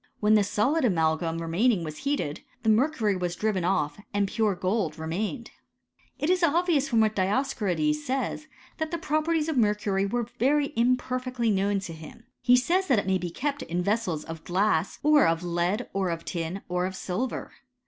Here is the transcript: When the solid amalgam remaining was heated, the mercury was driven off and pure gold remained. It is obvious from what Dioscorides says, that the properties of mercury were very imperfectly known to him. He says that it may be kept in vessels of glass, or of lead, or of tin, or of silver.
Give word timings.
When 0.19 0.33
the 0.33 0.43
solid 0.43 0.83
amalgam 0.83 1.37
remaining 1.39 1.83
was 1.83 1.97
heated, 1.99 2.41
the 2.63 2.69
mercury 2.69 3.15
was 3.15 3.35
driven 3.35 3.63
off 3.63 3.99
and 4.15 4.27
pure 4.27 4.55
gold 4.55 4.97
remained. 4.97 5.51
It 6.17 6.27
is 6.27 6.41
obvious 6.41 6.89
from 6.89 7.01
what 7.01 7.15
Dioscorides 7.15 8.03
says, 8.03 8.47
that 8.79 8.89
the 8.89 8.97
properties 8.97 9.47
of 9.47 9.57
mercury 9.57 10.07
were 10.07 10.25
very 10.39 10.73
imperfectly 10.75 11.51
known 11.51 11.79
to 11.81 11.93
him. 11.93 12.23
He 12.41 12.55
says 12.57 12.87
that 12.87 12.97
it 12.97 13.05
may 13.05 13.19
be 13.19 13.29
kept 13.29 13.61
in 13.61 13.83
vessels 13.83 14.23
of 14.25 14.43
glass, 14.43 14.97
or 15.03 15.27
of 15.27 15.43
lead, 15.43 15.87
or 15.93 16.09
of 16.09 16.25
tin, 16.25 16.63
or 16.67 16.87
of 16.87 16.95
silver. 16.95 17.51